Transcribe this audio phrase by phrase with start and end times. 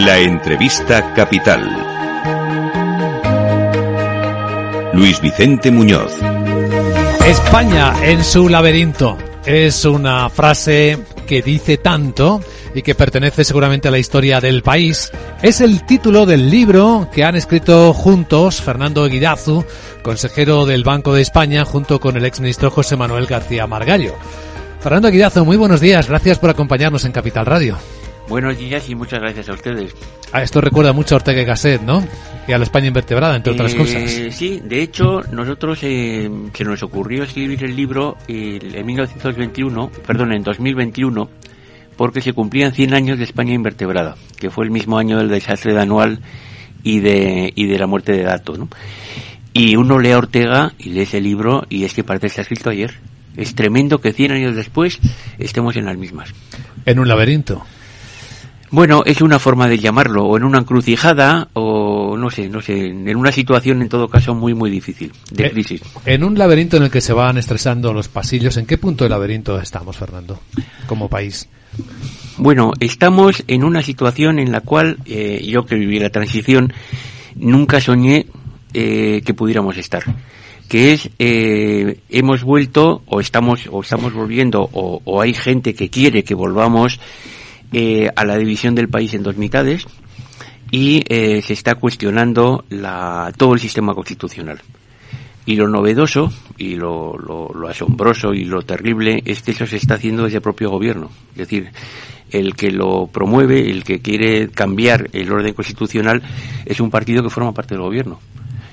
[0.00, 1.60] La entrevista capital.
[4.94, 6.10] Luis Vicente Muñoz.
[7.26, 9.18] España en su laberinto.
[9.44, 12.40] Es una frase que dice tanto
[12.74, 15.12] y que pertenece seguramente a la historia del país.
[15.42, 19.66] Es el título del libro que han escrito juntos Fernando Guidazu,
[20.02, 24.14] consejero del Banco de España, junto con el exministro José Manuel García Margallo.
[24.80, 26.08] Fernando Guidazo, muy buenos días.
[26.08, 27.76] Gracias por acompañarnos en Capital Radio.
[28.28, 29.94] Buenos días y muchas gracias a ustedes.
[30.32, 32.04] A esto recuerda mucho a Ortega y Gasset, ¿no?
[32.46, 34.34] Y a la España invertebrada, entre otras Eh, cosas.
[34.34, 40.32] Sí, de hecho, nosotros eh, se nos ocurrió escribir el libro eh, en 1921, perdón,
[40.32, 41.28] en 2021,
[41.96, 45.74] porque se cumplían 100 años de España invertebrada, que fue el mismo año del desastre
[45.74, 46.20] de Anual
[46.84, 48.68] y de, y de la muerte de Dato, ¿no?
[49.52, 52.42] Y uno lee a Ortega y lee ese libro y es que parece que está
[52.42, 52.94] escrito ayer.
[53.36, 54.98] Es tremendo que 100 años después
[55.38, 56.32] estemos en las mismas.
[56.86, 57.64] En un laberinto.
[58.72, 62.86] Bueno, es una forma de llamarlo, o en una encrucijada, o no sé, no sé,
[62.86, 65.82] en una situación en todo caso muy, muy difícil, de Eh, crisis.
[66.06, 69.10] En un laberinto en el que se van estresando los pasillos, ¿en qué punto del
[69.10, 70.40] laberinto estamos, Fernando?
[70.86, 71.48] Como país.
[72.36, 76.72] Bueno, estamos en una situación en la cual eh, yo que viví la transición
[77.34, 78.26] nunca soñé
[78.72, 80.02] eh, que pudiéramos estar
[80.68, 85.90] que es eh, hemos vuelto o estamos o estamos volviendo o, o hay gente que
[85.90, 87.00] quiere que volvamos
[87.72, 89.86] eh, a la división del país en dos mitades
[90.70, 94.60] y eh, se está cuestionando la, todo el sistema constitucional.
[95.46, 99.94] Y lo novedoso y lo, lo, asombroso y lo terrible es que eso se está
[99.94, 101.10] haciendo desde el propio gobierno.
[101.32, 101.70] Es decir,
[102.30, 106.22] el que lo promueve, el que quiere cambiar el orden constitucional,
[106.66, 108.20] es un partido que forma parte del gobierno.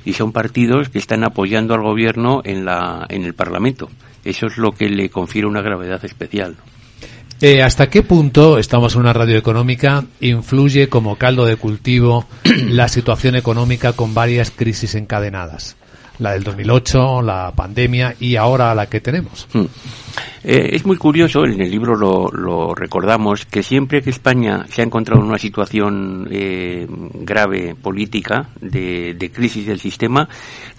[0.05, 3.89] Y son partidos que están apoyando al gobierno en, la, en el Parlamento.
[4.23, 6.57] Eso es lo que le confiere una gravedad especial.
[7.39, 12.25] Eh, ¿Hasta qué punto, estamos en una radio económica, influye como caldo de cultivo
[12.69, 15.75] la situación económica con varias crisis encadenadas?
[16.17, 19.47] La del 2008, la pandemia y ahora la que tenemos.
[19.53, 19.65] Hmm.
[20.43, 24.81] Eh, es muy curioso, en el libro lo, lo, recordamos, que siempre que España se
[24.81, 30.27] ha encontrado en una situación eh, grave política, de, de, crisis del sistema,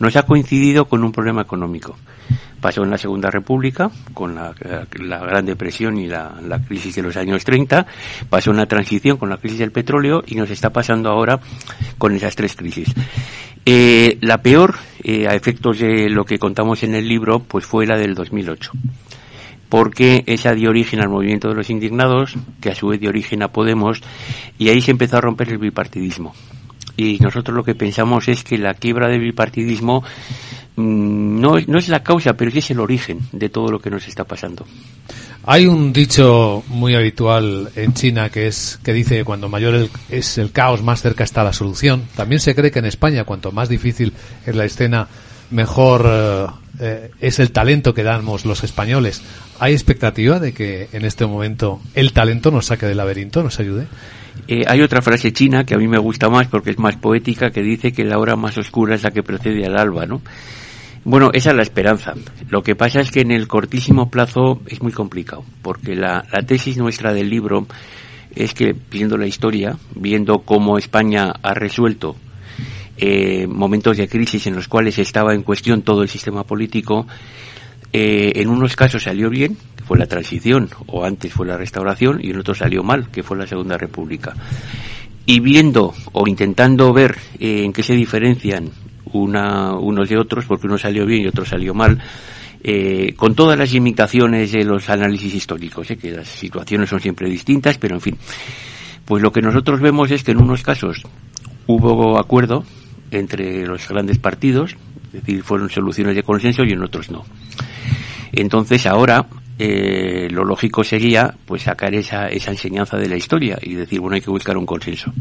[0.00, 1.94] nos ha coincidido con un problema económico.
[2.60, 7.44] Pasó en la Segunda República, con la, Gran Depresión y la, crisis de los años
[7.44, 7.86] 30,
[8.28, 11.40] pasó en la transición con la crisis del petróleo y nos está pasando ahora
[11.98, 12.92] con esas tres crisis.
[13.64, 17.96] Eh, la peor, a efectos de lo que contamos en el libro, pues fue la
[17.96, 18.72] del 2008
[19.68, 23.42] porque esa dio origen al movimiento de los indignados, que a su vez dio origen
[23.42, 24.00] a Podemos,
[24.58, 26.34] y ahí se empezó a romper el bipartidismo.
[26.96, 30.02] Y nosotros lo que pensamos es que la quiebra del bipartidismo
[30.78, 34.06] no, no es la causa, pero sí es el origen de todo lo que nos
[34.06, 34.64] está pasando.
[35.44, 40.36] Hay un dicho muy habitual en China que es que dice cuando mayor el, es
[40.38, 42.02] el caos más cerca está la solución.
[42.16, 44.12] También se cree que en España cuanto más difícil
[44.46, 45.08] es la escena
[45.50, 46.46] mejor eh,
[46.80, 49.22] eh, es el talento que damos los españoles.
[49.58, 53.86] ¿Hay expectativa de que en este momento el talento nos saque del laberinto, nos ayude?
[54.46, 57.50] Eh, hay otra frase china que a mí me gusta más porque es más poética
[57.50, 60.20] que dice que la hora más oscura es la que precede al alba, ¿no?
[61.04, 62.14] Bueno, esa es la esperanza.
[62.50, 66.76] Lo que pasa es que en el cortísimo plazo es muy complicado, porque la, tesis
[66.76, 67.66] nuestra del libro
[68.34, 72.16] es que, viendo la historia, viendo cómo España ha resuelto
[72.96, 77.06] eh, momentos de crisis en los cuales estaba en cuestión todo el sistema político,
[77.92, 82.20] eh, en unos casos salió bien, que fue la transición, o antes fue la restauración,
[82.22, 84.34] y en otros salió mal, que fue la Segunda República.
[85.24, 88.70] Y viendo o intentando ver eh, en qué se diferencian
[89.12, 92.00] una, unos de otros, porque uno salió bien y otro salió mal,
[92.62, 97.28] eh, con todas las limitaciones de los análisis históricos, eh, que las situaciones son siempre
[97.28, 98.18] distintas, pero en fin,
[99.04, 101.04] pues lo que nosotros vemos es que en unos casos
[101.66, 102.64] hubo acuerdo
[103.10, 104.76] entre los grandes partidos,
[105.06, 107.24] es decir, fueron soluciones de consenso y en otros no.
[108.32, 109.26] Entonces ahora
[109.58, 114.16] eh, lo lógico sería pues sacar esa, esa enseñanza de la historia y decir, bueno,
[114.16, 115.12] hay que buscar un consenso.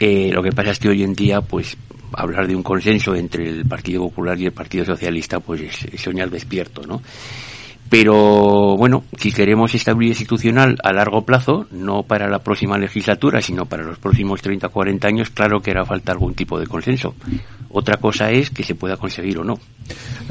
[0.00, 1.78] Lo que pasa es que hoy en día, pues,
[2.16, 6.30] hablar de un consenso entre el Partido Popular y el Partido Socialista, pues es, soñar
[6.30, 7.02] despierto, ¿no?
[7.88, 13.66] Pero bueno, si queremos estabilidad institucional a largo plazo, no para la próxima legislatura, sino
[13.66, 17.14] para los próximos 30 o 40 años, claro que hará falta algún tipo de consenso.
[17.68, 19.58] Otra cosa es que se pueda conseguir o no.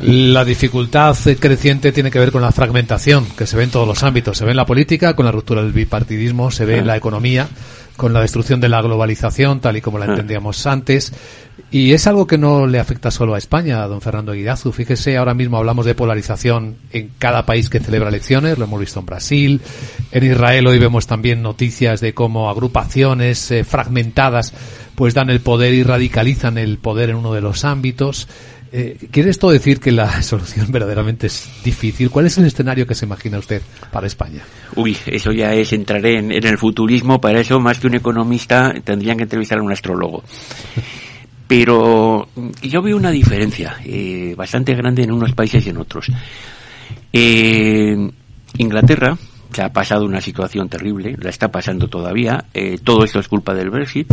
[0.02, 4.02] La dificultad creciente tiene que ver con la fragmentación que se ve en todos los
[4.04, 4.38] ámbitos.
[4.38, 7.48] Se ve en la política, con la ruptura del bipartidismo, se ve en la economía,
[7.96, 11.14] con la destrucción de la globalización, tal y como la entendíamos antes.
[11.70, 14.72] Y es algo que no le afecta solo a España, don Fernando Guidazu.
[14.72, 19.00] Fíjese, ahora mismo hablamos de polarización en cada país que celebra elecciones, lo hemos visto
[19.00, 19.62] en Brasil,
[20.12, 24.54] en Israel hoy vemos también noticias de cómo agrupaciones eh, fragmentadas
[24.96, 28.28] pues dan el poder y radicalizan el poder en uno de los ámbitos.
[28.72, 32.10] Eh, ¿Quiere esto decir que la solución verdaderamente es difícil?
[32.10, 33.62] ¿Cuál es el escenario que se imagina usted
[33.92, 34.44] para España?
[34.76, 37.22] Uy, eso ya es entrar en, en el futurismo.
[37.22, 40.24] Para eso, más que un economista, tendrían que entrevistar a un astrólogo.
[41.56, 42.30] Pero
[42.64, 46.08] yo veo una diferencia eh, bastante grande en unos países y en otros.
[47.14, 48.10] Eh,
[48.58, 49.16] Inglaterra
[49.52, 52.46] se ha pasado una situación terrible, la está pasando todavía.
[52.56, 54.12] eh, todo esto es culpa del Brexit,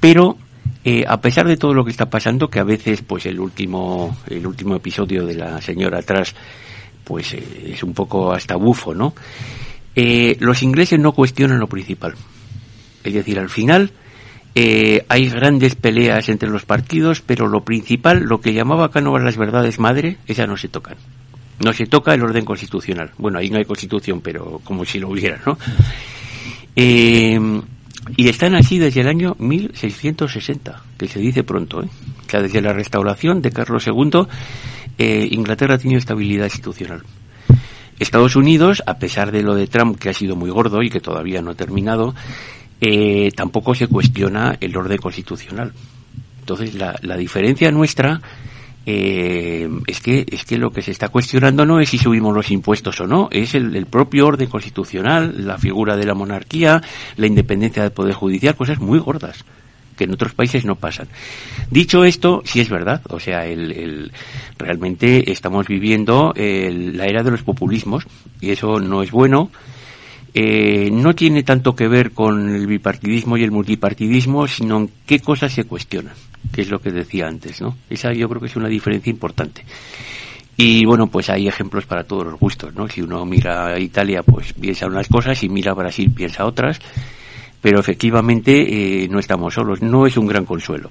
[0.00, 0.36] pero
[0.82, 4.16] eh, a pesar de todo lo que está pasando, que a veces, pues el último,
[4.28, 6.34] el último episodio de la señora atrás,
[7.04, 9.14] pues es un poco hasta bufo, ¿no?
[9.94, 12.14] Los ingleses no cuestionan lo principal.
[13.04, 13.92] Es decir, al final
[14.54, 19.36] eh, hay grandes peleas entre los partidos, pero lo principal, lo que llamaba Cánovas las
[19.36, 20.96] verdades madre, esas no se tocan.
[21.64, 23.12] No se toca el orden constitucional.
[23.18, 25.56] Bueno, ahí no hay constitución, pero como si lo hubiera, ¿no?
[26.76, 27.38] Eh,
[28.16, 31.88] y están así desde el año 1660, que se dice pronto, ¿eh?
[32.26, 34.26] O sea, desde la restauración de Carlos II,
[34.98, 37.02] eh, Inglaterra ha tenido estabilidad institucional.
[37.98, 41.00] Estados Unidos, a pesar de lo de Trump, que ha sido muy gordo y que
[41.00, 42.14] todavía no ha terminado,
[42.86, 45.72] eh, tampoco se cuestiona el orden constitucional.
[46.40, 48.20] Entonces, la, la diferencia nuestra
[48.86, 52.50] eh, es que es que lo que se está cuestionando no es si subimos los
[52.50, 56.82] impuestos o no, es el, propio orden constitucional, la figura de la monarquía,
[57.16, 59.44] la independencia del poder judicial, cosas muy gordas
[59.96, 61.06] que en otros países no pasan.
[61.70, 64.10] Dicho esto, sí es verdad, o sea, el-
[64.58, 68.04] realmente estamos viviendo el- la era de los populismos
[68.40, 69.50] y eso no es bueno.
[70.36, 75.20] Eh, no tiene tanto que ver con el bipartidismo y el multipartidismo, sino en qué
[75.20, 76.14] cosas se cuestionan,
[76.52, 77.76] que es lo que decía antes, ¿no?
[77.88, 79.64] Esa yo creo que es una diferencia importante.
[80.56, 82.88] Y bueno, pues hay ejemplos para todos los gustos, ¿no?
[82.88, 86.80] Si uno mira a Italia, pues piensa unas cosas, si mira a Brasil, piensa otras,
[87.60, 90.90] pero efectivamente eh, no estamos solos, no es un gran consuelo.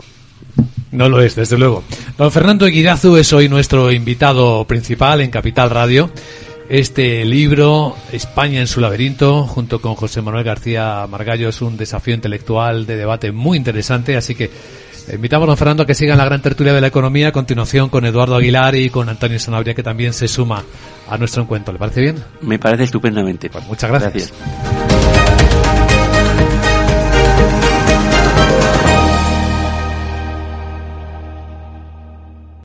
[0.91, 1.83] No lo es, desde luego.
[2.17, 6.11] Don Fernando Eguidazu es hoy nuestro invitado principal en Capital Radio.
[6.69, 12.15] Este libro, España en su laberinto, junto con José Manuel García Margallo, es un desafío
[12.15, 14.49] intelectual de debate muy interesante, así que
[15.13, 17.31] invitamos a don Fernando a que siga en la gran tertulia de la economía, a
[17.31, 20.63] continuación con Eduardo Aguilar y con Antonio Sanabria, que también se suma
[21.09, 21.73] a nuestro encuentro.
[21.73, 22.23] ¿Le parece bien?
[22.41, 23.49] Me parece estupendamente.
[23.49, 24.31] Pues muchas gracias.
[24.31, 24.92] Gracias.